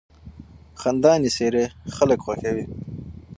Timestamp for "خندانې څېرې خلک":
0.81-2.19